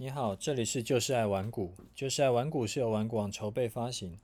[0.00, 4.16] 你好，这里是就是爱玩股，就是爱玩股是由玩股网筹备发行。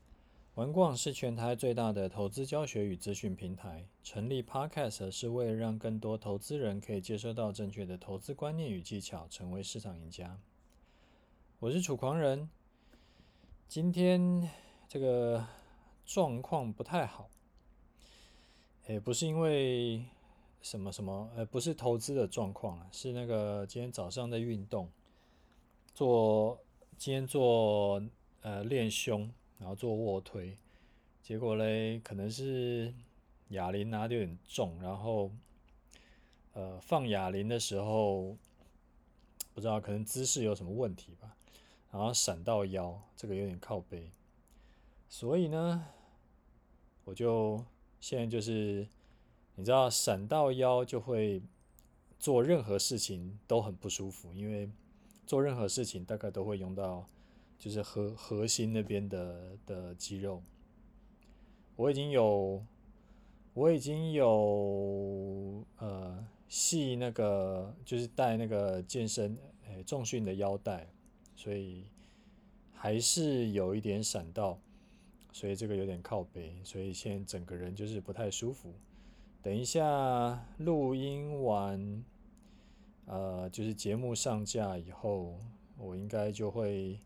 [0.55, 3.85] 玩股网是全台最大的投资教学与资讯平台。
[4.05, 10.39] 成立 Podcast 是为了让更多投资人可以接收到正确的投资观念与技巧，成为市场赢家。
[11.59, 12.49] 我是楚狂人，
[13.67, 14.49] 今天
[14.89, 15.45] 这个
[16.07, 17.29] 状况不太好，
[18.87, 20.05] 也不是因为
[20.63, 24.89] 什么什么，呃，不是投资的状况啊，是那个今天早上的运动。
[25.95, 26.61] 做
[26.99, 28.03] 今天做
[28.41, 30.59] 呃练胸，然后做卧推，
[31.23, 32.93] 结果嘞可能是
[33.51, 35.31] 哑铃拿的有点重，然后
[36.53, 38.37] 呃放哑铃的时候
[39.55, 41.37] 不知道可能姿势有什么问题吧，
[41.93, 44.11] 然后闪到腰，这个有点靠背，
[45.09, 45.87] 所以呢
[47.05, 47.65] 我就
[48.01, 48.89] 现在就是
[49.55, 51.41] 你知道闪到腰就会
[52.19, 54.69] 做任何事情都很不舒服，因为。
[55.27, 57.09] 做任何事情大概都会用到，
[57.59, 60.43] 就是核核心那边的的肌肉。
[61.77, 62.65] 我已经有，
[63.53, 70.87] 我已经有呃系那个就是带那个健身诶重训的腰带，
[71.35, 71.85] 所以
[72.73, 74.59] 还是有一点闪到，
[75.33, 78.73] 所以这个有点靠背，所以现在整个人就是不太舒服。
[79.43, 82.05] 等一下录音完。
[83.07, 85.39] 呃，就是节目上架以后，
[85.77, 86.99] 我应该就会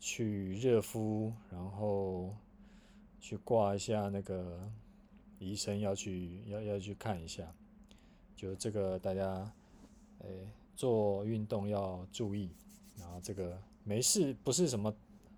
[0.00, 2.34] 去热敷，然后
[3.20, 4.68] 去挂一下那个
[5.38, 7.54] 医生要去要要去看一下。
[8.34, 9.52] 就这个大家，
[10.18, 12.50] 诶，做运动要注意。
[12.98, 14.94] 然后这个没事，不是什么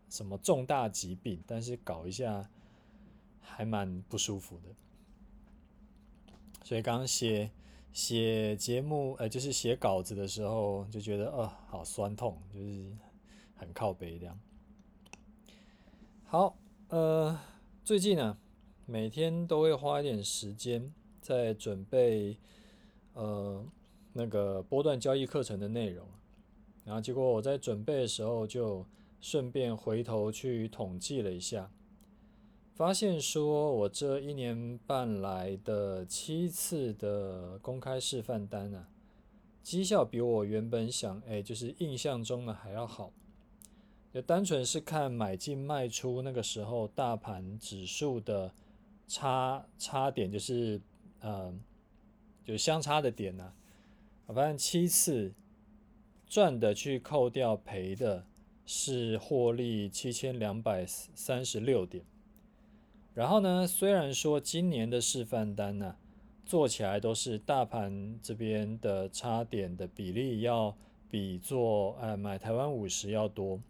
[0.09, 2.49] 什么重大疾病，但是搞一下
[3.41, 4.75] 还蛮不舒服的。
[6.65, 7.51] 所以刚刚写。
[7.93, 12.93] 写节目，呃，就是写稿子的时候，就觉得，呃，好酸痛，就是
[13.57, 14.39] 很靠北这样。
[16.25, 16.57] 好，
[16.89, 17.39] 呃，
[17.83, 18.39] 最近呢、
[18.87, 22.39] 每天都会花一点时间在准备，
[23.15, 23.65] 呃，
[24.13, 26.07] 那个波段交易课程的内容。
[26.85, 28.87] 然后结果我在准备的时候，就
[29.21, 31.71] 顺便回头去统计了一下。
[32.79, 38.89] 发现说，我这一年半来的七次的公开示范单啊，
[39.65, 43.13] 绩效比我原本想，哎，就是印象中的还要好。
[44.15, 48.55] 就单纯是看买进卖出那个时候大盘指数的
[49.09, 50.81] 差差点，就是
[51.19, 51.53] 呃，
[52.45, 53.53] 就相差的点呢，
[54.27, 55.35] 我发现七次
[56.29, 58.25] 赚的去扣掉赔的，
[58.65, 62.05] 是获利七千两百三十六点。
[63.19, 65.97] 然后呢，虽然说今年的示范单呢、
[66.47, 70.73] 做起来都是大盘这边的差点的比例要
[71.11, 73.61] 比做呃买台湾五十要多，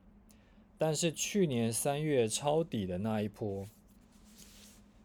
[0.76, 3.66] 但是去年三月抄底的那一波，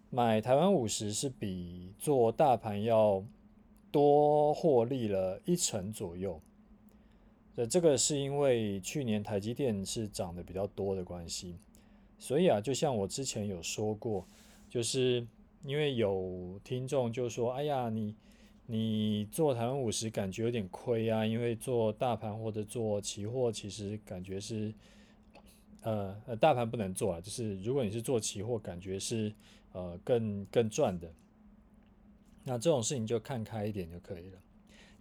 [0.09, 3.23] 买台湾五十是比做大盘要
[3.93, 6.41] 多获利了一成左右。
[7.55, 11.55] 这这个是因为去年台积电是涨得比较多的关系。
[12.19, 14.25] 所以啊，就像我之前有说过，
[14.69, 15.25] 就是
[15.63, 18.16] 因为有听众就说：“哎呀，你
[18.66, 24.73] 你做台湾五十感觉有点亏啊，因为做大盘或者做期货，其实感觉是
[25.81, 29.34] 呃呃大盘不能做啊，就是如果你是做期货，感觉是
[29.73, 31.12] 呃更更赚的。
[32.44, 34.38] 那这种事情就看开一点就可以了，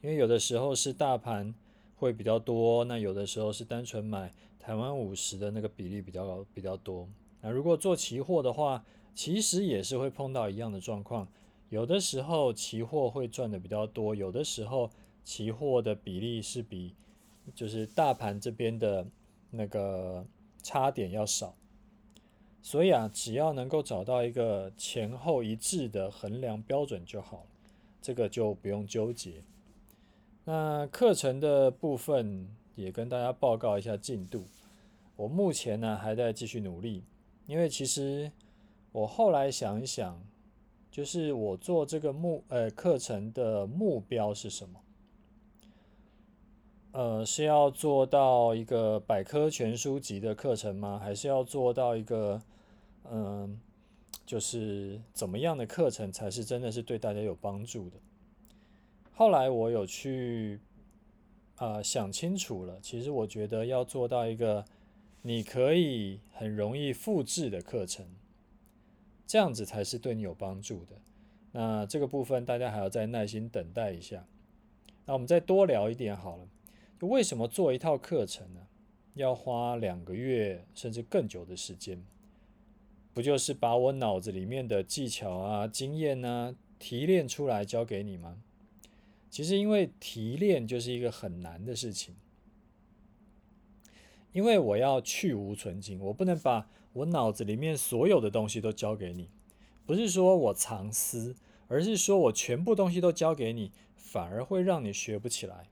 [0.01, 1.55] 因为有的时候是大盘。”
[1.95, 7.09] 会比较多，那有的时候是单纯买台湾五十的那个比例比较比较多。
[7.41, 11.27] 那如果做期货的话，其实也是会碰到一样的状况。
[11.69, 14.89] 有的时候期货会赚的比较多，有的时候
[15.25, 16.95] 期货的比例是比
[17.57, 19.05] 就是大盘这边的
[19.51, 20.25] 那个
[20.63, 21.57] 差点要少。
[22.63, 27.45] 所以啊，只要能够找到一个前后一致的衡量标准就好，
[28.01, 29.43] 这个就不用纠结。
[30.45, 34.45] 那课程的部分也跟大家报告一下进度。
[35.23, 37.05] 我目前呢还在继续努力，
[37.47, 38.33] 因为其实
[38.91, 40.21] 我后来想一想，
[40.91, 44.81] 就是我做这个目呃课程的目标是什么？
[46.91, 50.99] 呃，是要做到一个百科全书级的课程吗？
[51.01, 52.43] 还是要做到一个
[53.09, 53.61] 嗯、
[54.27, 57.97] 就是怎么样的课程才是真的是对大家有帮助的？
[59.13, 60.59] 后来我有去
[61.55, 64.65] 啊、想清楚了，其实我觉得要做到一个
[65.23, 68.07] 你可以很容易复制的课程，
[69.27, 71.01] 这样子才是对你有帮助的。
[71.53, 74.27] 那这个部分大家还要再耐心等待一下。
[75.07, 76.49] 那我们再多聊一点好了，
[77.01, 78.61] 就为什么做一套课程呢？
[79.15, 82.03] 要花两个月甚至更久的时间，
[83.13, 88.43] 不就是把我脑子里面的技巧啊、经验啊提炼出来教给你吗？
[89.29, 92.15] 其实因为提炼就是一个很难的事情，
[94.33, 99.29] 因为我要去芜存菁，我不能把我脑子里面所有的东西都教给你，
[99.87, 101.35] 不是说我藏私，
[101.69, 105.69] 而是说我全部东西都教给你，反而会让你学不起来。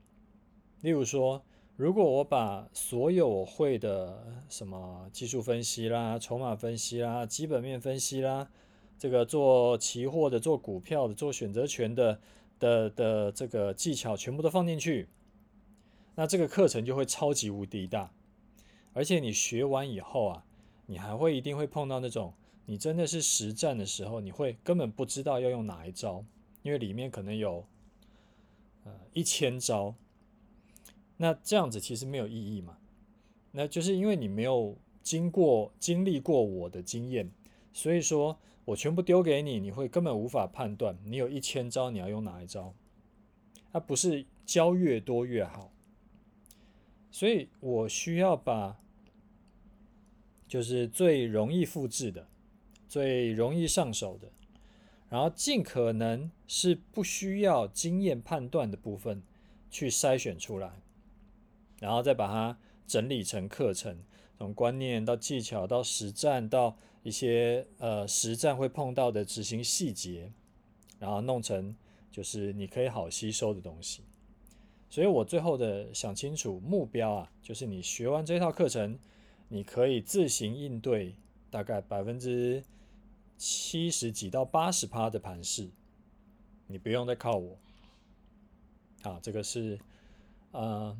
[0.82, 1.42] 例如说，
[1.76, 8.50] 如果我把所有我会的什么技术分析啦、筹码分析啦、基本面分析啦，
[8.98, 12.20] 这个做期货的、做股票的、做选择权的
[12.58, 15.08] 的的这个技巧全部都放进去，
[16.14, 18.10] 那这个课程就会超级无敌大。
[18.92, 20.44] 而且你学完以后啊，
[20.86, 22.34] 你还会一定会碰到那种
[22.66, 26.24] 你真的是实战的时候，你会根本不知道要用哪一招，
[26.62, 27.64] 因为里面可能有
[28.84, 29.94] 呃一千招。
[31.16, 32.78] 那这样子其实没有意义嘛？
[33.52, 37.30] 那就是因为你没有经过经历过我的经验，
[37.72, 40.96] 所以说我全部丢给你，你会根本无法判断。
[41.04, 42.72] 你有一千招，你要用哪一招？
[43.72, 45.72] 它不是教越多越好，
[47.10, 48.78] 所以我需要把
[50.48, 52.28] 就是最容易复制的、
[52.88, 54.30] 最容易上手的，
[55.08, 59.22] 然后尽可能是不需要经验判断的部分
[59.70, 60.80] 去筛选出来。
[61.80, 63.98] 然后再把它整理成课程，
[64.36, 70.30] 从观念到技巧到实战到一些呃实战会碰到的执行细节，
[70.98, 71.74] 然后弄成
[72.12, 74.02] 就是你可以好吸收的东西。
[74.90, 78.98] 所以我最后的想清楚目标啊，就是你学完这套课程，
[79.48, 81.14] 你可以自行应对
[81.50, 82.62] 大概百分之
[83.38, 85.70] 七十几到八十趴的盘势，
[86.66, 87.56] 你不用再靠我。
[89.02, 89.78] 啊，这个是
[90.52, 90.94] 呃。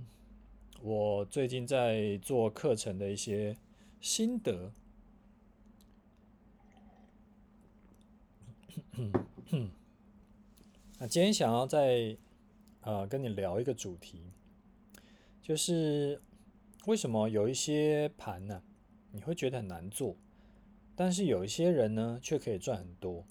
[0.83, 3.55] 我最近在做课程的一些
[4.01, 4.73] 心得。
[10.99, 12.17] 那今天想要再
[12.83, 14.33] 呃跟你聊一个主题，
[15.43, 16.21] 就是
[16.87, 18.63] 为什么有一些盘呢，
[19.13, 20.17] 你会觉得很难做，
[20.95, 23.25] 但是有一些人呢却可以赚很多。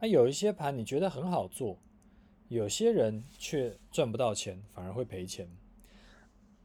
[0.00, 1.78] 那有一些盘你觉得很好做，
[2.48, 5.48] 有些人却赚不到钱，反而会赔钱。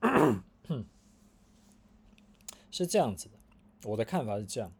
[2.71, 4.71] 是这样子的，我的看法是这样，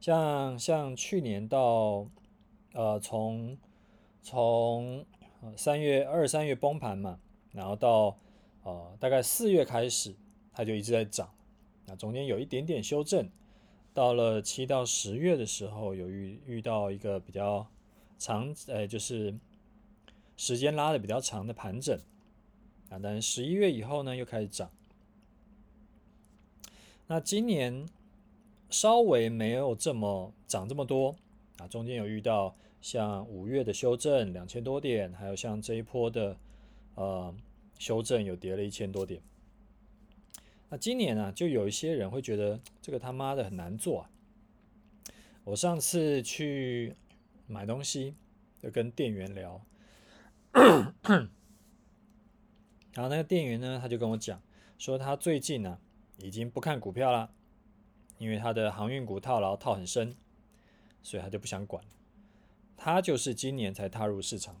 [0.00, 2.08] 像像去年到
[2.72, 3.58] 呃从
[4.20, 5.04] 从
[5.56, 7.18] 三月二三月崩盘嘛，
[7.52, 8.16] 然后到
[8.62, 10.14] 呃大概四月开始，
[10.52, 11.28] 它就一直在涨，
[11.86, 13.28] 那中间有一点点修正，
[13.92, 17.66] 到了七到十月的时候，有遇遇到一个比较
[18.18, 19.34] 长，呃就是
[20.36, 21.98] 时间拉的比较长的盘整。
[22.88, 24.70] 啊，但是十一月以后呢，又开始涨。
[27.06, 27.86] 那今年
[28.70, 31.16] 稍微没有这么涨这么多
[31.58, 36.36] 啊，中间有遇到像五月的修正两千多点，还有像这一波的
[36.96, 37.34] 呃
[37.78, 39.22] 修正有跌了一千多点。
[40.68, 44.10] 那今年呢，就有一些人会觉得这个他妈的很难做啊。
[45.44, 46.96] 我上次去
[47.46, 48.16] 买东西，
[48.58, 49.64] 就跟店员聊。
[52.92, 54.42] 然后那个店员呢，他就跟我讲，
[54.76, 55.78] 说他最近呢、啊、
[56.18, 57.30] 已经不看股票了，
[58.18, 60.16] 因为他的航运股套牢套很深，
[61.00, 61.84] 所以他就不想管。
[62.76, 64.60] 他就是今年才踏入市场，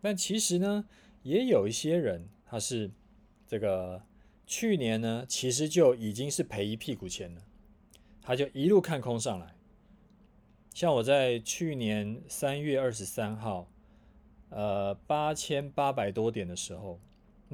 [0.00, 0.86] 但其实呢，
[1.22, 2.90] 也有一些人他是
[3.46, 4.02] 这个
[4.46, 7.42] 去年呢，其实就已经是赔一屁股钱了，
[8.20, 9.54] 他就一路看空上来。
[10.74, 13.70] 像我在去年三月二十三号，
[14.48, 17.00] 呃，八千八百多点的时候。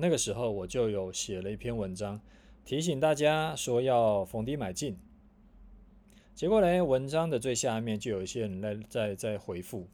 [0.00, 2.20] 那个时候我就有写了一篇文章，
[2.64, 4.96] 提醒大家说要逢低买进。
[6.38, 9.88] 结果呢，文章的最下面就有一些人在在在回复，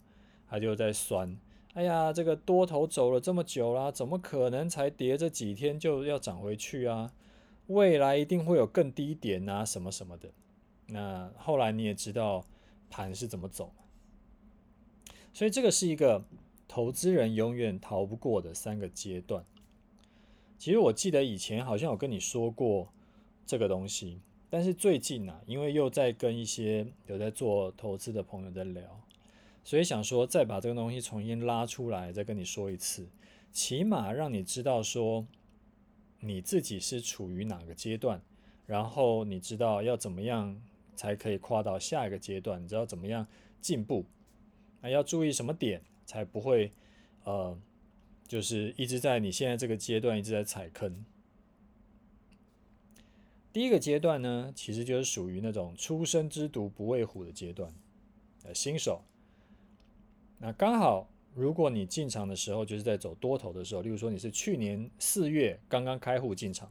[0.47, 1.39] 他就在酸
[1.73, 7.11] ：“哎呀，这个多头走了这么久啦，怎么可能才跌这几天就要涨回去啊？
[7.69, 10.29] 未来一定会有更低点啊，什么什么的。”
[10.89, 12.45] 那后来你也知道
[12.91, 13.73] 盘是怎么走，
[15.33, 16.27] 所以这个是一个
[16.69, 19.47] 投资人永远逃不过的三个阶段。
[20.59, 22.93] 其实我记得以前好像有跟你说过
[23.47, 24.21] 这个东西，
[24.55, 28.85] 但是最近啊，因为又在跟一些有在做投资的朋友在聊，
[29.65, 33.09] 所以想说再把这个东西重新拉出来，再跟你说一次，
[33.51, 35.27] 起码让你知道说
[36.21, 38.23] 你自己是处于哪个阶段，
[38.65, 40.57] 然后你知道要怎么样
[40.95, 43.27] 才可以跨到下一个阶段，你知道怎么样
[43.61, 44.07] 进步，
[44.83, 46.71] 啊，要注意什么点才不会
[47.25, 47.59] 呃。
[48.29, 51.05] 就是一直在你现在这个阶段一直在踩坑。
[53.55, 57.73] 第一个阶段呢，其实就是属于那种初生之犊不畏虎的阶段，
[58.43, 59.01] 呃，新手。
[60.39, 66.69] 那刚好，如果你进场的时候就是在走多头的时候，例如说你是去年四月刚刚开户进场，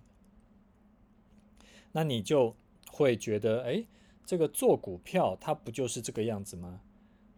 [1.93, 2.53] 那你就
[2.91, 3.85] 会觉得，哎，
[4.25, 6.81] 这个做股票它不就是这个样子吗？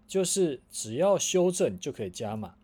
[0.08, 2.56] 就是只要修正就可以加码，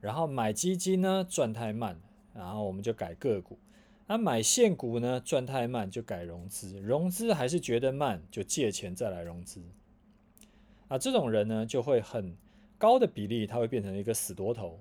[0.00, 2.00] 然后买基金呢赚太慢，
[2.32, 3.58] 然后我们就改个股。
[4.10, 9.60] 那、啊、买现股呢，赚太慢就改融资，融资还是觉得慢，就借钱再来融资。
[10.88, 12.34] 啊，这种人呢，就会很
[12.78, 14.80] 高的比例，他会变成一个死多头。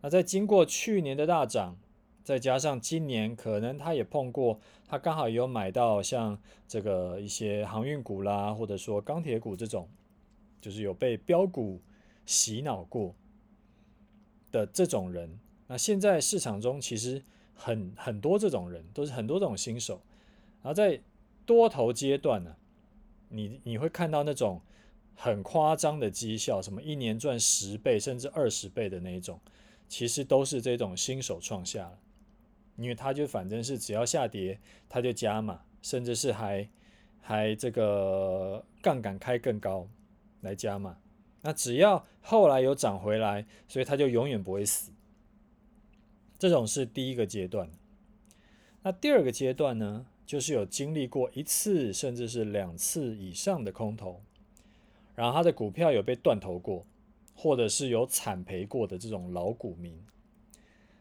[0.00, 1.78] 那在经过去年的大涨，
[2.24, 6.36] 再加上今年可能他也碰过，他刚好也有买到像
[6.66, 9.88] 这个一些航运股啦，或者说钢铁股这种，
[10.60, 11.80] 就是有被标股
[12.26, 13.14] 洗脑过
[14.50, 15.38] 的这种人。
[15.68, 17.22] 那现在市场中其实。
[17.62, 20.00] 很很多这种人都是很多这种新手，
[20.62, 20.98] 然后在
[21.44, 22.56] 多头阶段呢，
[23.28, 24.62] 你你会看到那种
[25.14, 29.38] 很夸张的绩效，什么一年赚十倍甚至二十倍的那一种，
[29.88, 31.98] 其实都是这种新手创下了，
[32.76, 36.66] 因为他就反正是只要下跌他就加码，甚至是还
[37.20, 39.86] 还这个杠杆开更高
[40.40, 40.96] 来加码，
[41.42, 44.90] 那只要后来有涨回来，所以他就永远不会死。
[46.40, 47.70] 这种是第一个阶段，
[48.82, 54.22] 那第二个阶段呢，就是有经历过一次甚至是两次以上的空头，
[55.14, 56.86] 然后他的股票有被断头过，
[57.34, 60.02] 或者是有惨赔过的这种老股民。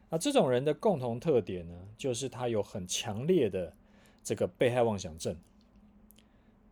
[0.10, 3.74] 那这种人的共同特点呢，就是他有很强烈的
[4.22, 5.38] 这个被害妄想症，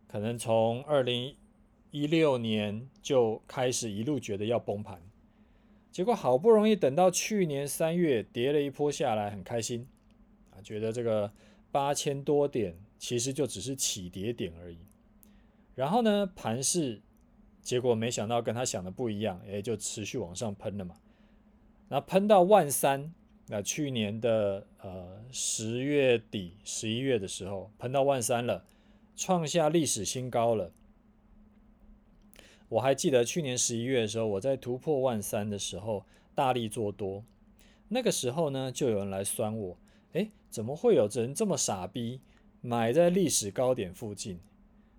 [0.06, 1.34] 可能从二零
[1.90, 5.00] 一六年就开始一路觉得要崩盘。
[5.98, 9.84] 结果好不容易等到去年三月跌了一波下来，很开心
[10.52, 11.32] 啊，觉得这个
[11.72, 14.78] 八千多点其实就只是起跌点而已。
[15.74, 17.00] 然后呢，盘市
[17.62, 20.94] 结果没想到跟他想的不一样，哎就持续往上喷了嘛。
[21.88, 23.12] 那喷到万三，
[23.48, 28.64] 那去年的呃十月底、十一月的时候，喷到万三了，
[29.16, 30.70] 创下历史新高了。
[32.70, 37.24] 我还记得去年十一月的时候，我在突破万三的时候大力做多，
[37.88, 39.76] 那个时候呢，就有人来酸我，
[40.12, 42.20] 诶，怎么会有人这么傻逼，
[42.60, 44.38] 买在历史高点附近？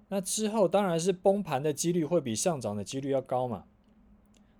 [0.08, 3.66] 那之后当然是崩盘的几率会比上涨的几率要高嘛。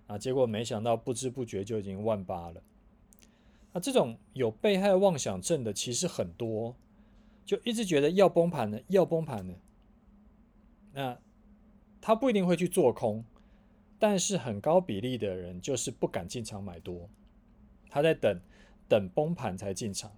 [0.06, 2.62] 啊，结果没想到不知不觉就已经万八了。
[3.72, 6.76] 那这种有被害妄想症的其实很多，
[7.44, 9.54] 就一直觉得要崩盘了，要崩盘了。
[10.92, 11.18] 那。
[12.00, 13.24] 他不一定会去做空，
[13.98, 17.10] 但是很高比例的人就是不敢进场买多，
[17.90, 18.40] 他在等
[18.88, 20.10] 等崩盘才进场。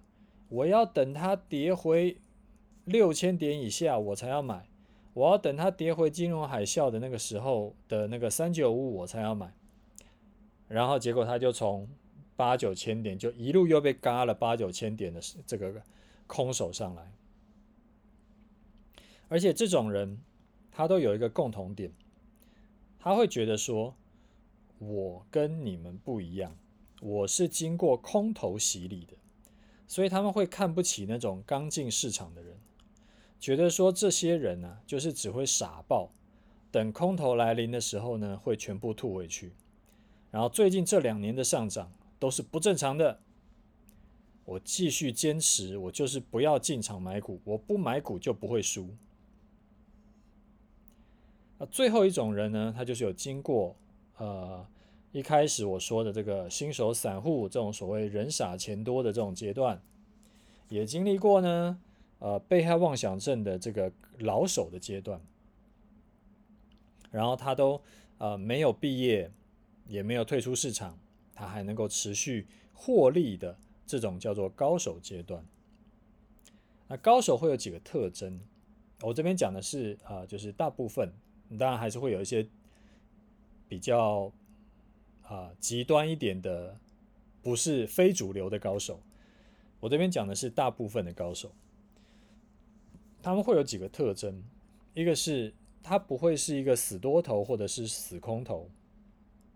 [0.47, 2.17] 我要等它跌回
[2.85, 4.69] 六千点以下我才要买，
[5.13, 9.53] 我要等它跌回金融海啸的那个时候的那个三九五我才要买。
[10.69, 11.89] 然后结果他就从
[12.35, 15.81] 八九千点就一路又被嘎了八九千点的这个
[16.27, 17.11] 空手上来，
[19.27, 20.17] 而且这种人。
[20.75, 21.91] 他都有一个共同点，
[22.99, 23.95] 他会觉得说，
[24.79, 26.57] 我跟你们不一样，
[26.99, 29.13] 我是经过空头洗礼的，
[29.87, 32.57] 所以他们会看不起那种刚进市场的人，
[33.39, 36.09] 觉得说这些人呢、啊，就是只会傻爆，
[36.71, 39.51] 等空头来临的时候呢，会全部吐回去。
[40.31, 43.19] 然后最近这两年的上涨都是不正常的，
[44.45, 48.89] 我继续坚持，我就是不要进场买股，我不买股就不会输。
[51.57, 53.75] 那最后一种人呢，他就是有经过
[54.17, 54.65] 呃
[55.11, 59.81] 一开始我说的这个新手散户这种所谓人傻钱多的这种阶段，
[60.69, 61.79] 也经历过呢
[62.19, 65.21] 呃被害妄想症的这个老手的阶段，
[67.11, 67.79] 然后他都
[68.17, 69.31] 呃没有毕业，
[69.87, 70.97] 也没有退出市场，
[71.35, 73.55] 他还能够持续获利的
[73.85, 75.45] 这种叫做高手阶段。
[76.87, 78.39] 那高手会有几个特征？
[79.01, 81.13] 我这边讲的是、呃，就是大部分。
[81.57, 82.47] 当然还是会有一些
[83.67, 84.31] 比较
[85.23, 86.77] 啊极端一点的，
[87.41, 88.99] 不是非主流的高手。
[89.79, 91.51] 我这边讲的是大部分的高手，
[93.21, 94.43] 他们会有几个特征：
[94.93, 98.69] 一个是他不会是一个死多头或者是死空头，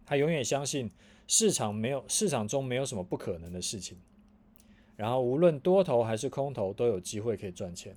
[0.06, 0.92] 他永远相信
[1.28, 3.98] 市场没有市场中没有什么不可能的事情，
[4.98, 7.96] 然后无论多头还是空头都有机会可以赚钱。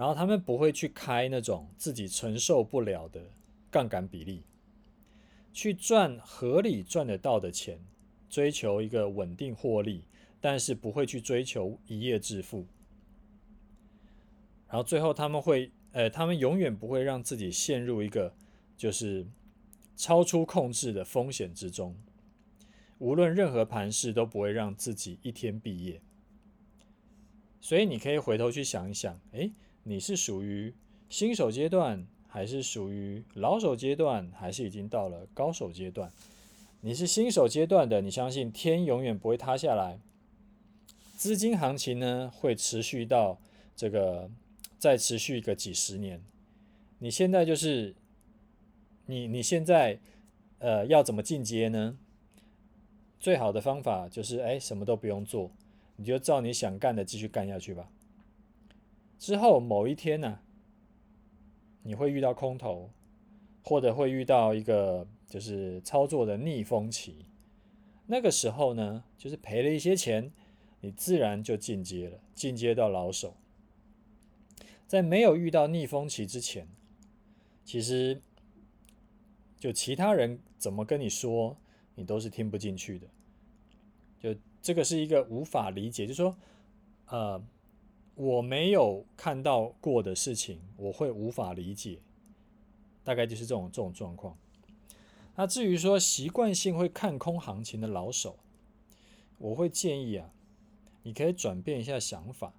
[0.00, 3.20] 然后他们不会去开那种自己承受不了的
[3.70, 4.42] 杠杆比例，
[5.52, 7.78] 去赚合理赚得到的钱，
[8.30, 10.04] 追求一个稳定获利，
[10.40, 12.64] 但是不会去追求一夜致富。
[14.68, 18.32] 然后最后他们会，呃，他们永远不会让自己陷入一个
[18.78, 19.26] 就是
[19.96, 21.94] 超出控制的风险之中。
[22.96, 26.00] 无论任何盘势都不会让自己一天毕业。
[27.60, 30.74] 所以你可以回头去想一想，诶，你是属于
[31.08, 36.12] 新手阶段，还是属于老手阶段，还是已经到了高手阶段？
[36.82, 39.98] 你是新手阶段的，你相信天永远不会塌下来，
[41.16, 43.38] 资金行情呢会持续到
[43.74, 44.30] 这个
[44.78, 46.22] 再持续个几十年。
[46.98, 47.94] 你现在就是
[49.06, 49.98] 你你现在
[50.58, 51.98] 呃要怎么进阶呢？
[53.18, 55.50] 最好的方法就是哎什么都不用做，
[55.96, 57.90] 你就照你想干的继续干下去吧。
[59.20, 60.40] 之后某一天呢、
[61.84, 62.90] 你会遇到空头，
[63.62, 65.06] 或者会遇到一个。
[65.30, 67.24] 就是操作的逆风期，
[68.06, 70.32] 那个时候呢，就是赔了一些钱，
[70.80, 73.36] 你自然就进阶了，进阶到老手。
[74.88, 76.66] 在没有遇到逆风期之前，
[77.64, 78.20] 其实
[79.56, 81.56] 就其他人怎么跟你说，
[81.94, 83.06] 你都是听不进去的。
[84.18, 86.36] 就这个是一个无法理解，就是说，
[87.06, 87.40] 呃，
[88.20, 92.00] 我没有看到过的事情，我会无法理解，
[93.02, 94.36] 大概就是这种这种状况。
[95.36, 98.36] 那至于说习惯性会看空行情的老手，
[99.38, 100.30] 我会建议啊，
[101.02, 102.52] 你可以转变一下想法。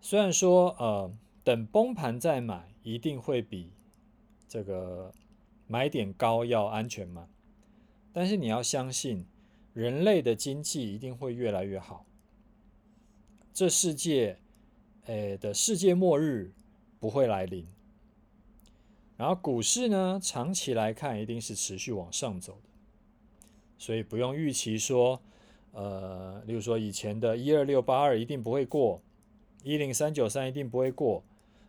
[0.00, 3.72] 虽然说呃，等崩盘再买一定会比
[4.48, 5.12] 这个
[5.66, 7.26] 买点高要安全嘛，
[8.12, 9.26] 但是你要相信，
[9.72, 12.06] 人类的经济一定会越来越好。
[13.54, 14.36] 这世界，
[15.06, 16.52] 诶的世界末日
[16.98, 17.64] 不会来临。
[19.16, 22.68] 然后股市呢，长期来看一定是持续往上走的，
[23.78, 25.22] 所以不用预期说，
[25.70, 29.00] 呃，例如说以前的一二六八二一定不会过，
[29.62, 31.22] 一零三九三一定不会过，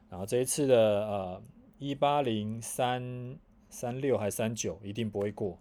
[0.09, 1.43] 然后这一次的呃
[1.77, 3.37] 一八零三
[3.69, 5.59] 三六还三九一定不会过。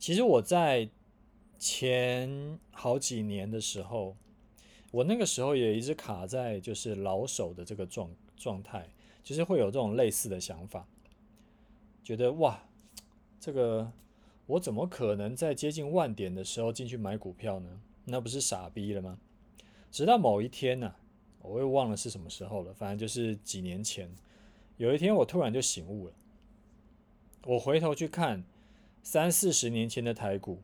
[0.00, 0.88] 其实我在
[1.58, 4.16] 前好几年的时候，
[4.90, 8.88] 我那个时候也一直卡在就是老手的这个状状态。
[9.24, 10.86] 其实会有这种类似的想法，
[12.04, 12.62] 觉得哇，
[13.40, 13.90] 这个
[14.46, 17.80] 我怎么可能在接近万点的时候进去买股票呢？
[18.04, 19.18] 那不是傻逼了吗？
[19.90, 20.94] 直到某一天呢、
[21.40, 24.08] 我又忘了是什么时候了，反正就是几年前，
[24.76, 26.12] 有一天我突然就醒悟了，
[27.46, 28.44] 我回头去看
[29.02, 30.62] 三四十年前的台股，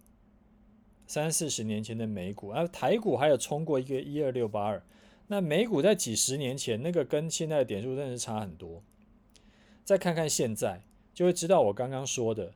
[1.07, 4.83] 三四十年前的美股，啊，台股还有冲过一个一二六八二。
[5.29, 8.83] 那美股在几十年前，那个跟现在的点数真的是差很多。
[9.85, 10.83] 再看看现在，
[11.15, 12.53] 就会知道我刚刚说的，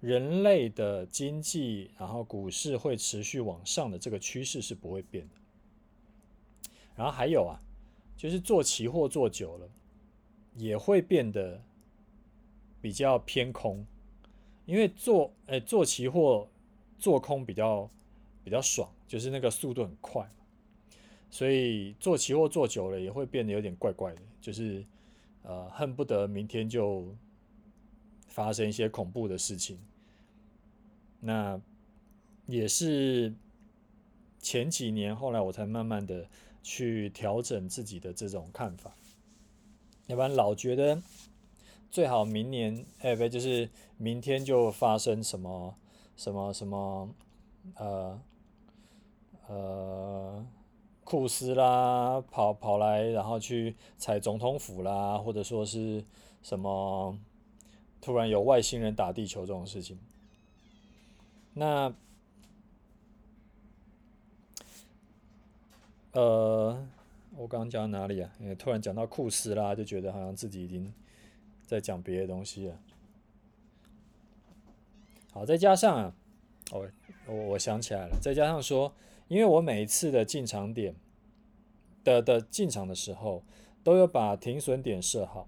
[0.00, 5.34] 人类的经济，然后股市会持续往上的这个趋势是不会变的。
[6.94, 7.60] 然后还有啊，
[8.16, 9.68] 就是做期货做久了，
[10.56, 11.62] 也会变得
[12.80, 13.86] 比较偏空，
[14.66, 16.48] 因为做诶做期货
[16.98, 17.88] 做空比较
[18.44, 20.28] 比较爽，就是那个速度很快。
[21.30, 24.84] 所以做期货做久了也会变得有点怪怪的，就是
[25.42, 27.14] 呃恨不得明天就
[28.28, 29.78] 发生一些恐怖的事情。
[31.20, 31.60] 那
[32.46, 33.34] 也是
[34.40, 36.26] 前几年后来我才慢慢的
[36.62, 38.94] 去调整自己的这种看法，
[40.06, 41.02] 要不然老觉得
[41.90, 45.76] 最好明年哎不就是明天就发生什么
[46.18, 47.08] 什么什么
[47.76, 48.20] 呃
[49.46, 50.46] 呃。
[51.04, 56.04] 库斯啦，跑跑来，然后去踩总统府啦，或者说是
[56.42, 57.18] 什么
[57.98, 59.98] 突然有外星人打地球这种事情。
[61.54, 61.90] 那
[66.12, 66.86] 呃，
[67.38, 68.30] 我刚刚讲到哪里啊？
[68.58, 70.92] 突然讲到库斯啦，就觉得好像自己已经
[71.64, 72.78] 在讲别的东西了。
[75.30, 76.14] 好，再加上啊，
[76.72, 76.88] 我
[77.26, 78.92] 我我想起来了，再加上说。
[79.28, 80.94] 因为我每一次的进场点
[82.02, 83.42] 的的进场的时候，
[83.84, 85.46] 都有把停损点设好，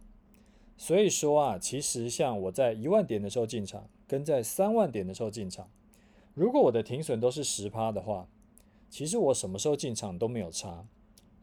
[0.76, 5.70] 所以说啊，其实像我在一万点的时候进场，跟在三万点的时候进场，
[6.34, 8.28] 如果我的停损都是十趴的话，
[8.90, 10.86] 其实我什么时候进场都没有差。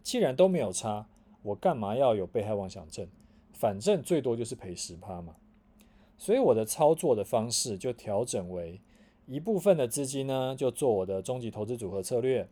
[0.04, 1.08] 既然都没有差，
[1.42, 3.08] 我干嘛要有被害妄想症？
[3.52, 5.36] 反正最多就是赔十趴嘛。
[6.18, 8.80] 所以我的操作的方式就调整为。
[9.28, 12.48] 一部分的资金呢，就做我的终极投资组合策略。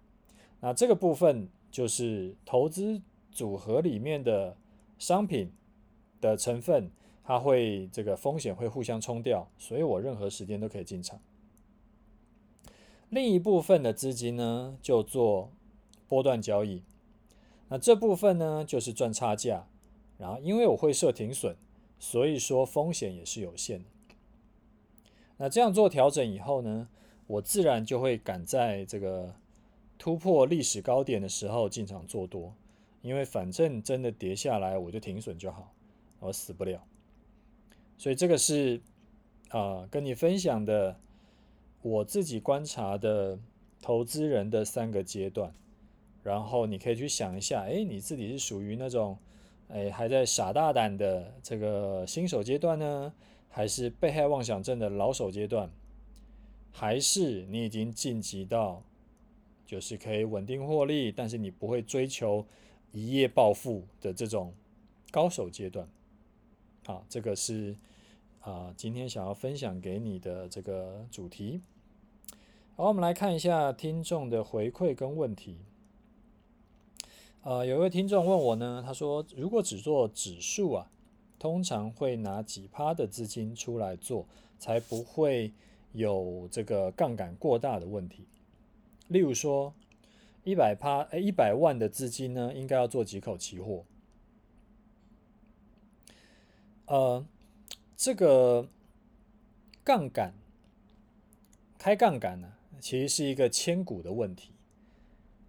[0.60, 3.02] 那这个部分就是投资
[3.32, 4.58] 组合里面的
[5.00, 5.52] 商品
[6.20, 6.92] 的成分，
[7.24, 11.20] 它会这个风险会互相冲掉，所以我任何时间都可以进场。
[13.10, 15.52] 另一部分的资金呢就做
[16.10, 16.84] 波段交易。
[17.70, 19.68] 那这部分呢就是赚差价，
[20.18, 21.56] 然后因为我会设停损，
[22.00, 23.86] 所以说风险也是有限的。
[25.38, 26.88] 那这样做调整以后呢，
[27.28, 29.36] 我自然就会赶在这个
[29.98, 32.54] 突破历史高点的时候进场做多，
[33.02, 35.74] 因为反正真的跌下来我就停损就好，
[36.20, 36.86] 我死不了。
[37.98, 38.82] 所以这个是
[39.50, 41.00] 啊、跟你分享的
[41.82, 43.40] 我自己观察的
[43.82, 45.54] 投资人的三个阶段，
[46.24, 49.18] 然后你可以去想一下，哎，你自己是属于那种
[49.68, 53.14] 哎还在傻大胆的这个新手阶段呢，
[53.50, 55.70] 还是被害妄想症的老手阶段，
[56.72, 58.84] 还是你已经晋级到
[59.66, 62.46] 就是可以稳定获利，但是你不会追求
[62.92, 64.54] 一夜暴富的这种
[65.12, 65.88] 高手阶段？
[66.86, 67.76] 好，这个是
[68.42, 71.60] 啊，今天想要分享给你的这个主题。
[72.76, 75.58] 好，我们来看一下听众的回馈跟问题。
[77.46, 80.90] 呃，有一位听众问我呢，他说，如果只做指数啊，
[81.38, 84.26] 通常会拿几趴的资金出来做，
[84.58, 85.54] 才不会
[85.94, 88.26] 有这个杠杆过大的问题。
[89.10, 89.72] 例如说，
[90.44, 93.86] 一百趴，哎，一百万的资金呢，应该要做几口期货？
[96.88, 97.24] 呃，
[97.96, 98.68] 这个
[99.84, 100.34] 杠杆
[101.78, 104.50] 开杠杆呢，其实是一个千古的问题，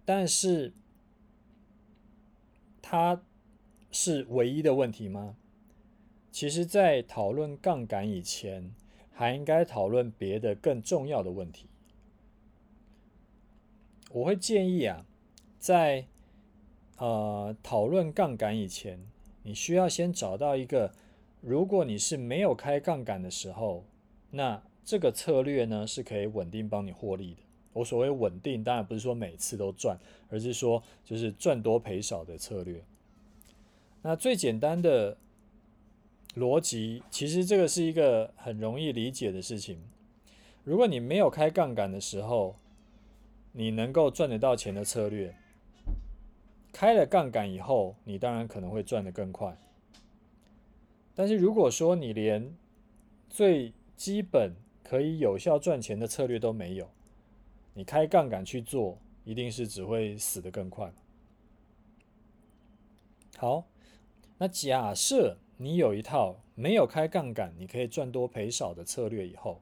[0.05, 0.71] 但是
[2.89, 3.21] 它
[3.91, 5.35] 是唯一的问题吗？
[6.31, 8.73] 其实，在讨论杠杆以前，
[9.11, 11.67] 还应该讨论别的更重要的问题。
[14.11, 15.05] 我会建议啊，
[15.59, 16.07] 在
[16.97, 19.05] 呃讨论杠杆以前，
[19.43, 20.93] 你需要先找到一个。
[21.41, 23.83] 如果你是没有开杠杆的时候，
[24.31, 27.41] 那这个策略呢是可以稳定帮你获利的。
[27.77, 29.97] 我所谓稳定，当然不是说每次都赚，
[30.29, 32.83] 而是说就是赚多赔少的策略。
[34.01, 35.17] 那最简单的
[36.35, 39.79] 逻辑，其实这个是一个很容易理解的事情。
[40.63, 42.57] 如果你没有开杠杆的时候，
[43.53, 45.35] 你能够赚得到钱的策略，
[46.71, 49.57] 开了杠杆以后，你当然可能会赚得更快。
[51.15, 52.53] 但是如果说你连
[53.29, 56.89] 最基本可以有效赚钱的策略都没有，
[57.77, 60.91] 你开杠杆去做，一定是只会死得更快。
[63.37, 63.67] 好，
[64.39, 69.61] 那假设你有一套没有开杠杆，你可以赚多赔少的策略以后，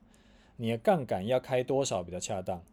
[0.55, 2.63] 你的杠杆要开多少比较恰当？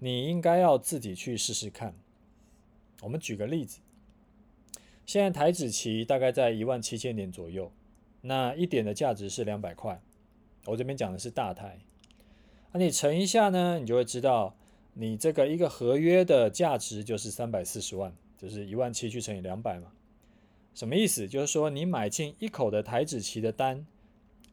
[0.00, 1.94] 你应该要自己去试试看。
[3.00, 3.80] 我们举个例子，
[5.06, 7.72] 现在台指期大概在一万七千点左右。
[8.20, 10.02] 那一点的价值是两百块，
[10.66, 11.78] 我这边讲的是大台，
[12.72, 14.54] 那你乘一下呢，你就会知道，
[14.94, 19.92] 你这个一个合约的价值就是三百四十万，就是一万七去乘以两百嘛，
[20.74, 21.28] 什么意思？
[21.28, 23.86] 就是说你买进一口的台指期的单，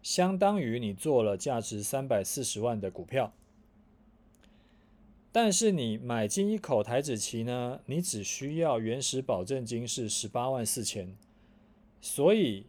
[0.03, 3.31] 相当于你做了价值三百四十万的股票，
[5.31, 11.15] 但是你买进一口台指期呢，你只需要原始保证金是十八万四千，
[12.01, 12.65] 所以。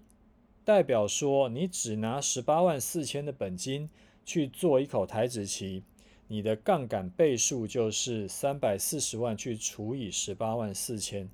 [0.62, 3.88] 代表说，你只拿十八万四千的本金
[4.24, 5.82] 去做一口台子期，
[6.28, 11.28] 你的杠杆倍数就是三百四十万去除以十八万四千，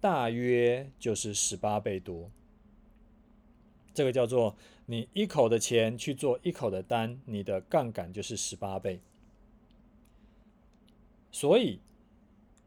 [0.00, 2.30] 大约就是十八倍多。
[3.92, 9.00] 这个叫做你一口的钱去做一口的单，你的杠杆就是十八倍。
[11.30, 11.80] 所以，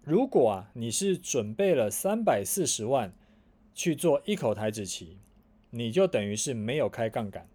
[0.04, 3.14] 如果啊你是准备了三百四十万
[3.74, 5.18] 去做一口台子期。
[5.74, 7.48] 你就等于是没有开杠杆。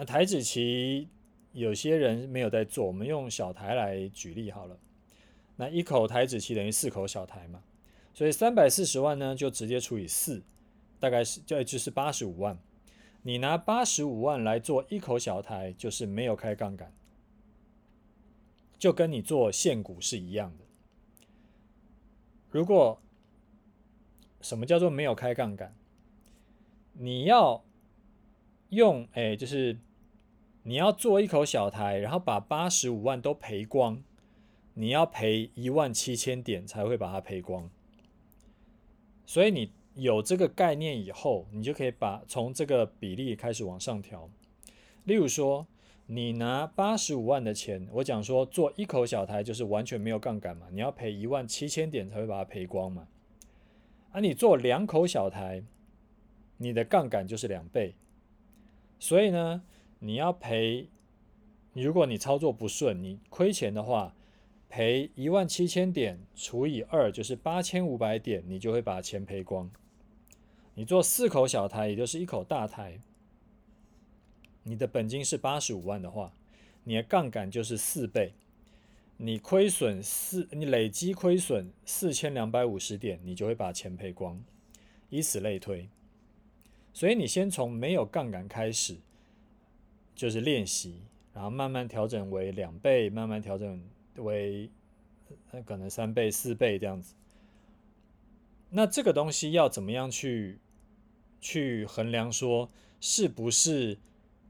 [0.00, 1.10] 那台子棋
[1.52, 4.78] 有些人没有在做，我们用小台来举例好了。
[5.56, 7.62] 那一口台子棋等于四口小台嘛，
[8.14, 10.42] 所以三百四十万呢就直接除以四，
[10.98, 12.58] 大概是就就是八十五万。
[13.20, 16.90] 你拿八十五万来做一口小台，就是没有开杠杆，
[18.78, 20.64] 就跟你做现股是一样的。
[22.48, 22.98] 如果
[24.40, 25.76] 什么叫做没有开杠杆？
[26.94, 27.62] 你要
[28.70, 29.76] 用哎，就是
[30.62, 34.02] 你要做一口小台，然后把八十五万都赔光，
[34.74, 37.70] 你要赔一万七千点才会把它赔光。
[39.26, 44.28] 所以你有这个概念以后，你就可以把从这个比例开始往上调。
[45.04, 45.66] 例如说，
[46.06, 53.08] 你拿八十五万的钱，我讲说做一口小台就是完全没有杠杆嘛，你要赔一万七千点才会把它赔光嘛。
[54.12, 55.64] 啊，你做两口小台。
[56.62, 57.94] 你的杠杆就是两倍，
[58.98, 59.62] 所以呢，
[60.00, 60.88] 你要赔
[61.72, 64.14] 如果你操作不顺，你亏钱的话，
[64.68, 69.70] 赔一万七千点除以二就是八千五百点，你就会把钱赔光。
[70.74, 72.98] 你做四口小台，也就是一口大台，
[74.64, 76.32] 你的本金是八十五万的话，
[76.84, 78.32] 你的杠杆就是四倍。
[79.18, 84.42] 你亏损四，你累积亏损四千两百五十点，你就会把钱赔光，
[85.10, 85.90] 以此类推。
[86.94, 88.96] 所以你先从没有杠杆开始，
[90.20, 91.00] 就是练习，
[91.32, 93.82] 然后慢慢调整为两倍，慢慢调整
[94.16, 94.68] 为
[95.64, 97.14] 可能三倍、四倍这样子。
[98.68, 100.58] 那这个东西要怎么样去
[101.40, 103.96] 去衡量说是不是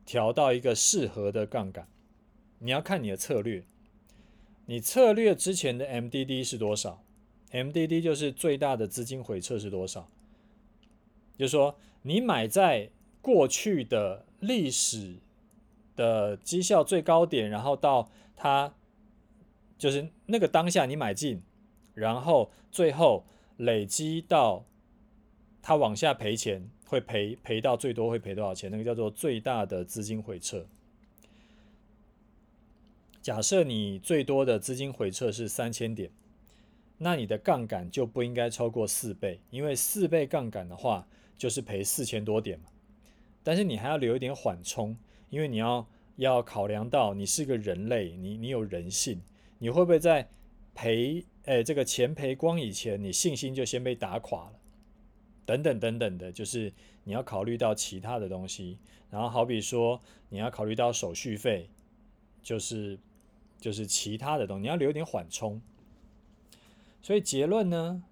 [0.05, 1.87] 调到一个适合的杠杆？
[2.59, 3.63] 你要看你的策略。
[4.67, 7.05] 你策略之前的 MDD 是多少
[7.53, 10.11] ？MDD 就是最大的资金回撤是多少？
[11.39, 12.91] 就是说，你买在
[13.23, 15.15] 过去的历史
[16.01, 18.73] 的绩效最高点，然后到它
[19.77, 21.43] 就是那个当下你买进，
[21.93, 23.27] 然后最后
[23.59, 24.65] 累积到
[25.61, 28.71] 它往下赔钱，会赔赔到最多会赔多少钱？
[28.71, 30.65] 那个叫做最大的资金回撤。
[33.21, 36.11] 假设你最多的资金回撤是三千点，
[36.97, 42.65] 那你的杠杆就不应该超过四倍，因为四倍杠杆的话就是赔四千多点嘛。
[43.43, 44.97] 但是你还要留一点缓冲，
[45.31, 49.23] 因为你要要考量到你是个人类，你你有人性，
[49.59, 50.29] 你会不会在
[50.75, 54.53] 赔诶这个钱赔光以前，你信心就先被打垮了？
[55.47, 56.71] 等等等等的，就是
[57.05, 58.77] 你要考虑到其他的东西，
[59.09, 61.71] 然后好比说你要考虑到手续费，
[62.43, 62.99] 就是。
[63.61, 65.61] 就是其他的东西，你要留点缓冲。
[67.03, 68.03] 所以结论呢，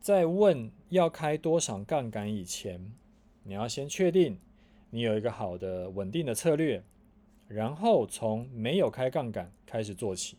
[0.00, 2.90] 在问要开多少杠杆以前，
[3.42, 4.38] 你要先确定
[4.90, 6.82] 你有一个好的稳定的策略，
[7.48, 10.36] 然后从没有开杠杆开始做起，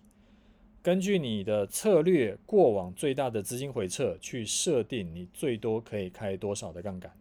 [0.82, 7.12] 根据你的策略过往最大的资金回撤去设定你最多可以开多少的杠杆，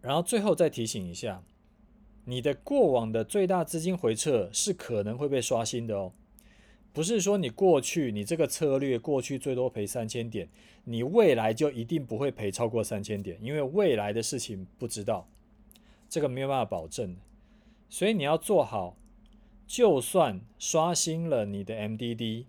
[0.00, 1.42] 然后最后再提醒一下。
[2.26, 6.12] 你的过往的最大资金回撤是可能会被刷新的哦，
[6.92, 10.48] 不是说你过去你这个策略过去最多赔三千点，
[10.84, 15.28] 你未来就一定不会赔超过三千点，因为未来的事情不知道，
[16.08, 17.16] 这个没有办法保证，
[17.88, 18.96] 所以你要做好，
[19.66, 22.46] 就算刷新了你的 MDD，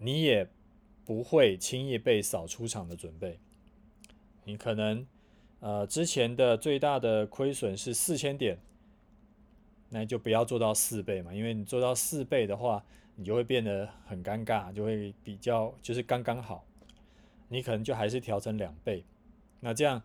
[0.00, 0.48] 你也
[1.04, 3.38] 不会轻易被扫出场的准备，
[4.44, 5.06] 你可能。
[5.64, 8.58] 呃，之前的最大的亏损是四千点，
[9.92, 12.82] 那就不要做到四倍嘛，因为你做到四倍的话，
[13.14, 16.64] 你就会变得很尴尬，就会比较就是刚刚好，
[17.48, 19.04] 你可能就还是调成两倍，
[19.60, 20.02] 那这样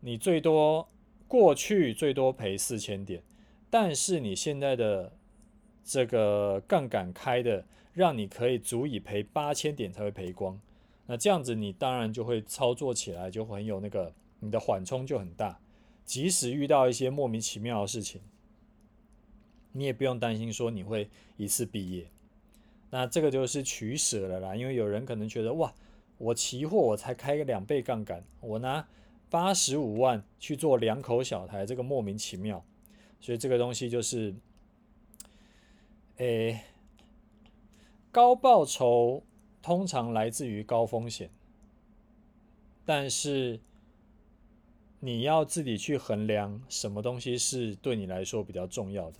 [0.00, 0.88] 你最多
[1.26, 3.22] 过去最多赔四千点，
[3.68, 5.12] 但是你现在的
[5.82, 10.60] 这个杠杆开的，让你可以足以赔八千点才会赔光，
[11.06, 14.12] 那这样子你当然就会操作起来就很有那个。
[14.40, 15.58] 你的缓冲就很大，
[16.04, 18.20] 即使遇到一些莫名其妙的事情，
[19.74, 22.06] 你也不用担心说你会一次毕业。
[22.88, 25.74] 那这个就是取舍了啦，因为有人可能觉得哇，
[26.16, 28.88] 我期货我才开个两倍杠杆，我拿
[29.28, 32.64] 八十五万去做两口小台，这个莫名其妙。
[33.20, 34.34] 所以这个东西就是，
[36.16, 36.62] 诶，
[38.10, 39.22] 高报酬
[39.60, 41.30] 通常来自于高风险，
[42.86, 43.60] 但是。
[45.00, 49.18] 你要自己去衡量什么东西是对你来说比较重要的。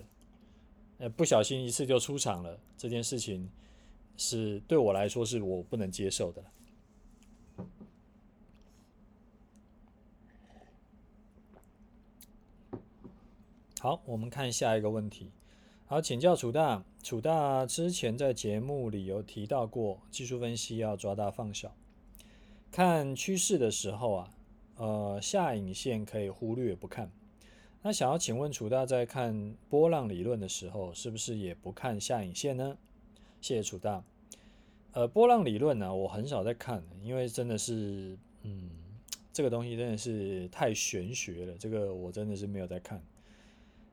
[1.08, 3.50] 不小心一次就出场了，这件事情
[4.16, 6.44] 是对我来说是我不能接受的。
[13.80, 15.30] 好，我们看下一个问题。
[15.86, 21.74] 好，请教楚大，楚大之前在节目里有提到过，技术分析要抓大放小，
[22.72, 24.30] 看趋势的时候啊。
[24.76, 27.08] 呃，下影线可以忽略不看。
[27.86, 32.78] 那想要请问楚大，在看波浪理论的时候，是不是也不看下影线呢？
[33.42, 34.02] 谢谢楚大。
[34.92, 38.70] 呃，波浪理论呢、我很少在看，因为真的是，嗯，
[39.34, 43.04] 这个东西真的是太玄学了，这个我真的是没有在看。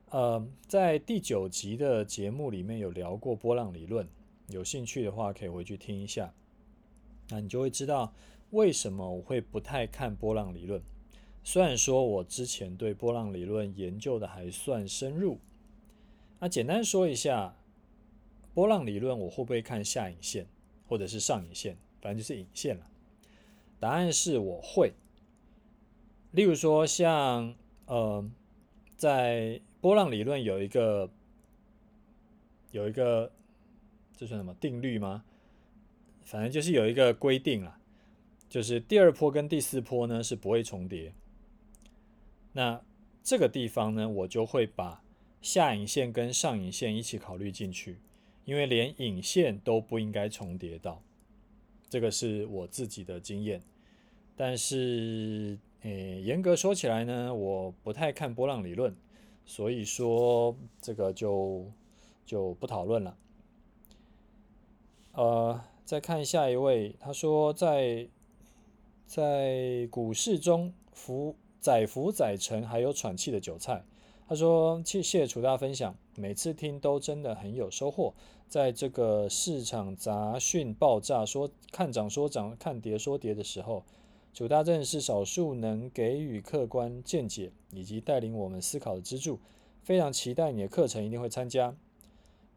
[0.08, 4.08] 呃，在第九集的节目里面有聊过波浪理论，
[4.46, 6.32] 有兴趣的话可以回去听一下，
[7.28, 8.10] 那你就会知道。
[8.52, 10.82] 为什么我会不太看波浪理论？
[11.44, 15.38] 虽然说我之前对波浪理论研究的还算深入，
[16.38, 17.56] 那简单说一下，
[18.54, 20.46] 波浪理论我会不会看下影线
[20.86, 21.76] 或者是上影线？
[22.00, 22.86] 反正就是影线了。
[23.80, 24.92] 答案是我会。
[26.30, 27.54] 例如说像
[27.86, 28.24] 呃，
[28.96, 31.10] 在波浪理论有一个
[32.70, 33.30] 有一个
[34.16, 35.24] 这算什么定律吗？
[36.24, 37.78] 反正就是有一个规定啦，
[38.48, 41.12] 就是第二波跟第四波呢是不会重叠。
[42.52, 42.82] 那
[43.22, 45.02] 这个地方呢，我就会把
[45.40, 47.98] 下影线跟上影线一起考虑进去，
[48.44, 51.02] 因为连影线都不应该重叠到。
[51.88, 53.62] 这个是我自己的经验，
[54.36, 58.94] 但是诶，严格说起来呢，我不太看波浪理论，
[59.44, 61.70] 所以说这个就
[62.24, 63.16] 就不讨论了。
[65.12, 68.08] 呃，再看下一位，他说在
[69.06, 73.84] 在股市中浮载浮载沉，还有喘气的韭菜。
[74.28, 78.12] 他说谢谢楚大分享，每次听都真的很有收获。
[78.48, 83.84] 在这个市场杂讯爆炸，说看涨说涨，看跌说跌的时候，
[84.34, 89.38] 楚大正是少数能给予客观见解以及带领我们思考的支柱。
[89.82, 91.74] 非常期待你的课程，一定会参加。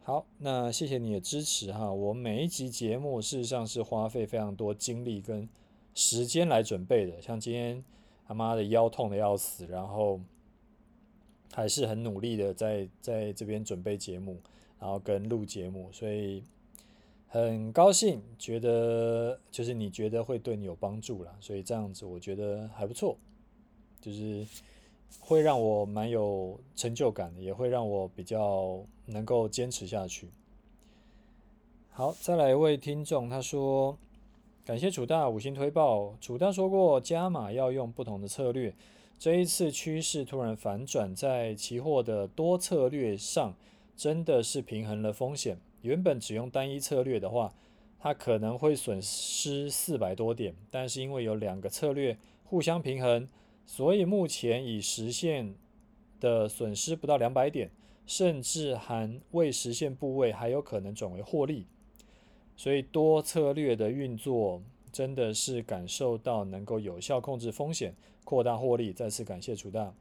[0.03, 1.91] 好，那谢谢你的支持哈。
[1.91, 5.47] 我每一集节目事实上是花费非常多精力跟
[5.93, 7.83] 时间来准备的，像今天
[8.27, 10.19] 他妈的腰痛的要死，然后
[11.53, 14.39] 还是很努力的在在这边准备节目。
[14.77, 16.43] 然后跟录节目，所以
[17.29, 23.17] 很高兴，觉得就是你觉得会对你有帮助啦，所以这样子我觉得还不错，
[24.01, 24.45] 就是
[25.21, 30.27] 会让我蛮有成就感的，也会让我比较能够坚持下去。
[31.89, 33.97] 好，再来一位听众，他说
[34.65, 38.73] 感谢楚大五星推爆，楚大说过加码要用不同的策略，
[39.19, 43.53] 这一次趋势突然反转，在期货的多策略上。
[43.97, 45.57] 真的是平衡了风险。
[45.81, 47.53] 原本只用单一策略的话，
[47.97, 50.53] 它可能会损失四百多点。
[50.69, 53.25] 但是因为有两个策略互相平衡，
[53.65, 55.55] 所以目前已实现
[56.19, 57.71] 的损失不到两百点，
[58.05, 61.65] 甚至含未实现部位还有可能转为获利。
[62.55, 68.93] 所以多策略的运作真的是感受到能够有效控制风险，扩大获利。
[68.93, 69.93] 再次感谢楚大。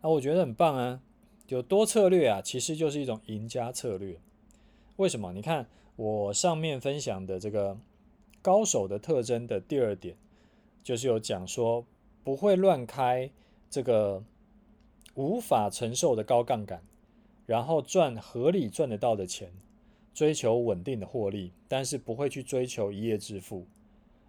[0.00, 1.00] 啊，我觉得很棒啊。
[1.46, 4.20] 就多策略啊，其实就是一种赢家策略。
[4.96, 5.32] 为什么？
[5.32, 7.76] 你看我上面分享的这个
[8.40, 10.14] 高手的特征的第二点，
[10.84, 11.84] 就是有讲说
[12.22, 13.28] 不会乱开
[13.68, 14.22] 这个
[15.14, 16.82] 无法承受的高杠杆，
[17.46, 19.50] 然后赚合理赚得到的钱，
[20.12, 23.66] 追求稳定的获利，但是不会去追求一夜致富。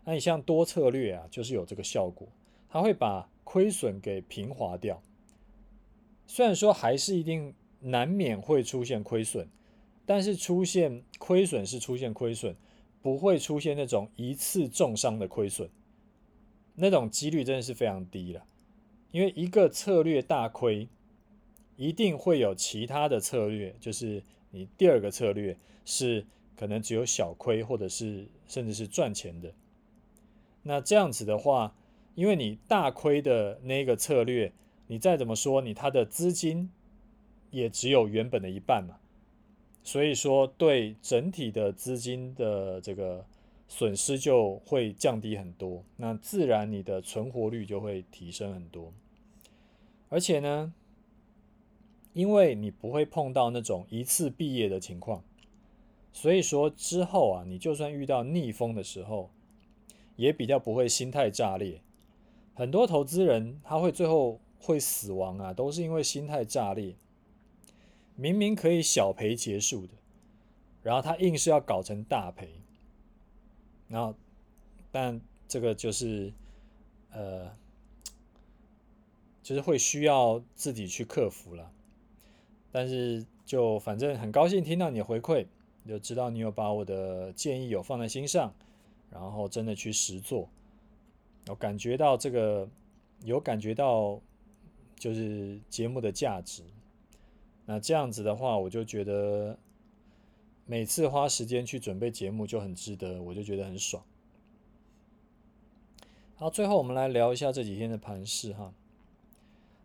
[0.03, 2.27] 那你像多策略啊，就是有这个效果，
[2.69, 5.01] 它会把亏损给平滑掉。
[6.25, 9.47] 虽然说还是一定难免会出现亏损，
[10.05, 12.55] 但是出现亏损是出现亏损，
[13.01, 15.69] 不会出现那种一次重伤的亏损，
[16.75, 18.45] 那种几率真的是非常低了。
[19.11, 20.87] 因为一个策略大亏，
[21.75, 29.51] 一定会有其他的策略，就是你第二个策略是可能只有小亏，或者是甚至是赚钱的。
[30.63, 31.75] 那这样子的话，
[32.15, 34.53] 因为你大亏的那个策略。
[34.87, 36.69] 你再怎么说，你它的资金
[37.49, 38.97] 也只有原本的一半嘛，
[39.83, 43.25] 所以说对整体的资金的这个
[43.69, 48.91] 损失就会降低很多，那自然你的存活率就会提升很多。
[50.09, 50.73] 而且呢，
[52.13, 55.23] 因为你不会碰到那种一次毕业的情况，
[56.13, 59.29] 所以说之后啊，你就算遇到逆风的时候，
[60.15, 61.81] 也比较不会心态炸裂。
[62.53, 64.39] 很多投资人他会最后。
[64.63, 66.95] 会死亡啊，都是因为心态炸裂。
[68.15, 69.93] 明明可以小赔结束的，
[70.83, 72.61] 然后他硬是要搞成大赔，
[73.87, 74.13] 然后，
[74.91, 76.31] 但这个就是，
[77.09, 77.51] 呃，
[79.41, 81.71] 就是会需要自己去克服了。
[82.71, 85.45] 但是就反正很高兴听到你的回馈，
[85.87, 88.53] 就知道你有把我的建议有放在心上，
[89.09, 90.49] 然后真的去实做，
[91.47, 92.67] 我感觉到这个
[93.23, 94.19] 有感觉到。
[95.01, 96.61] 就是节目的价值，
[97.65, 99.57] 那这样子的话，我就觉得
[100.67, 104.03] 每次花时间去准备节目就很值得，我就觉得很爽。
[106.35, 108.71] 好，最后我们来聊一下这几天的盘势哈，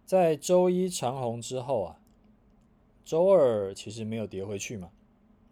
[0.05, 1.99] 在周一长红之后啊，
[3.07, 4.91] 周二其实没有跌回去嘛，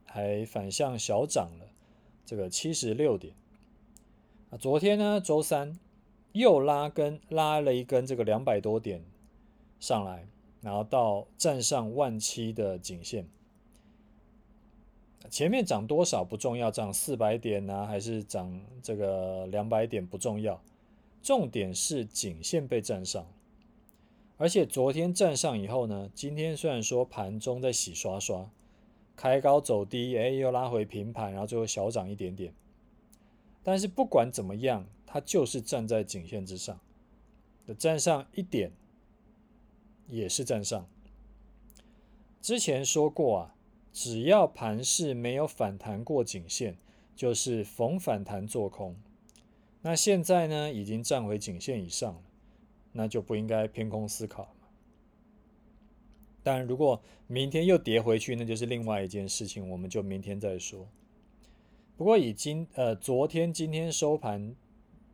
[0.04, 1.66] 还反向小涨了
[2.26, 3.32] 这个七十六点。
[4.50, 5.78] 啊，昨天呢，周三
[6.32, 9.02] 又拉根拉了一根这个两百多点。
[9.80, 10.26] 上来，
[10.62, 13.26] 然后到站上万七的颈线，
[15.28, 20.58] 前面涨多少不重要，涨四百点呢、还是涨这个两百点不重要，
[21.22, 23.26] 重点是颈线被站上。
[24.36, 28.50] 而且昨天站上以后呢，今天虽然说盘中在洗刷刷，
[29.14, 32.52] 开高走低，哎，又拉回平盘，然后最后小涨一点点。
[33.62, 36.80] 但是不管怎么样，它就是站在颈线之上，
[37.78, 38.72] 站上一点
[40.08, 40.86] 也是站上。
[42.42, 43.54] 之前说过啊，
[43.92, 46.76] 只要盘势没有反弹过颈线，
[47.14, 48.96] 就是逢反弹做空。
[49.82, 52.20] 那现在呢，已经站回颈线以上了，
[52.94, 54.50] 那就不应该偏空思考了。
[56.42, 60.86] 当然，如果明天又跌回去，那就是另外一件事情，我们就明天再说。
[61.96, 64.54] 不过，以今呃昨天、今天收盘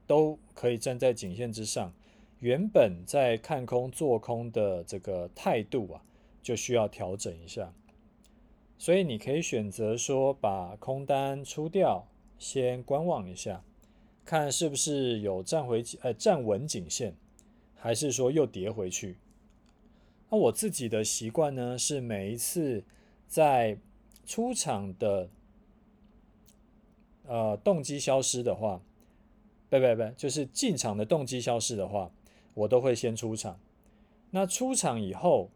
[0.07, 1.93] 都可以站在颈线之上，
[2.41, 6.03] 原本在看空做空的这个态度啊，
[6.43, 7.72] 就需要调整一下。
[8.76, 12.07] 所以，你可以选择说把空单出掉，
[12.39, 13.62] 先观望一下。
[14.24, 17.14] 看是不是有站回呃站稳颈线，
[17.81, 19.16] 还是说又跌回去？
[20.28, 22.85] 那我自己的习惯呢，是每一次
[23.26, 23.78] 在
[24.24, 25.28] 出场的
[27.26, 28.81] 呃动机消失的话，
[29.68, 32.12] 不不不，就是进场的动机消失的话，
[32.55, 33.59] 我都会先出场。
[34.31, 35.51] 那出场以后，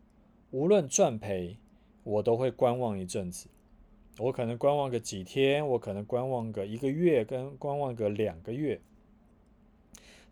[0.50, 1.56] 无论赚赔，
[2.02, 3.46] 我都会观望一阵子。
[4.18, 8.80] 我可能观望个几天，我可能观望个一个月，跟观望个两个月。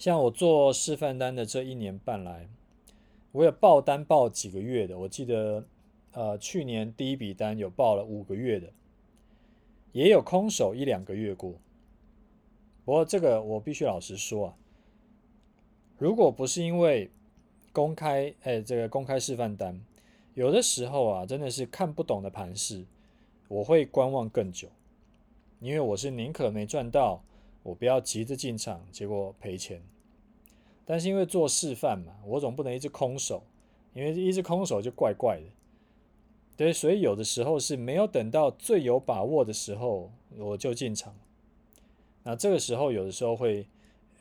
[0.03, 2.49] 像我做示范单的这一年半来，
[3.31, 4.99] 我也报单报几个月的。
[4.99, 5.65] 我记得，
[6.11, 8.73] 呃，去年第一笔单有报了五个月的，
[9.93, 11.55] 也有空手一两个月过。
[12.85, 14.57] 不过这个我必须老实说啊，
[15.99, 17.09] 如果不是因为
[17.73, 19.81] 公开，哎，这个公开示范单，
[20.35, 22.85] 有的时候啊，真的是看不懂的盘势。
[23.47, 24.67] 我会观望更久，
[25.61, 27.23] 因为我是宁可没赚到，
[27.63, 29.81] 我不要急着进场，结果赔钱。
[30.85, 33.43] 但是因为做示范嘛，我总不能一直空手，
[33.95, 35.47] 因为一直空手就怪怪的。
[36.57, 41.15] 对，所以有的时候是没有等到最有把握的时候，我就进场。
[42.25, 43.67] 那这个时候有的时候会，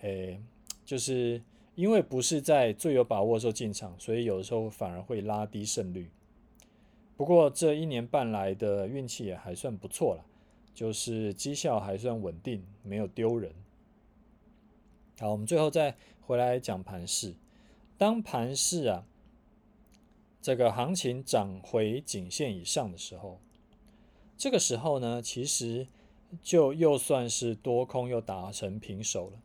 [0.02, 0.42] 诶，
[0.86, 1.42] 就是
[1.76, 6.10] 因为不是在最有把握的时候进场，所以有的时候反而会拉低胜率。
[7.18, 10.26] 不过这一年半来的运气也还算不错了，
[10.74, 13.52] 就是绩效还算稳定，没有丢人。
[15.22, 17.36] 好，我们最后再回来讲盘势。
[17.96, 19.06] 当盘势啊，
[20.42, 23.40] 这个行情涨回颈线以上的时候，
[24.36, 25.86] 这个时候呢，其实
[26.42, 29.40] 就又算是多空又打成平手了。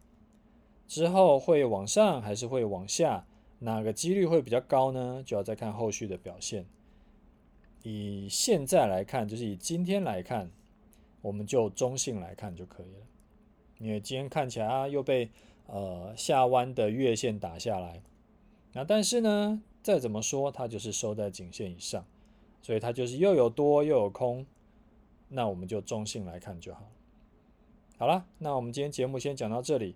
[0.89, 3.27] 之后会往上还是会往下，
[3.59, 5.23] 哪个几率会比较高呢？
[5.27, 6.65] 就要再看后续的表现。
[7.83, 10.51] 以现在来看，就是以今天来看，
[11.21, 13.07] 我们就中性来看就可以了。
[13.79, 15.29] 因为今天看起来啊，又被
[15.67, 18.03] 呃下弯的月线打下来，
[18.73, 22.05] 那但是呢，再怎么说它就是收在颈线以上，
[22.63, 24.47] 所以它就是又有多又有空，
[25.29, 26.89] 那我们就中性来看就好。
[27.99, 29.95] 好了，那我们今天节目先讲到这里。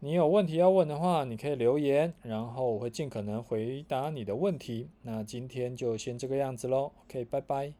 [0.00, 4.90] 你有问题要问的话，你可以留言，然后我会尽可能回答你的问题。
[5.02, 7.72] 那今天就先这个样子喽，OK，拜拜。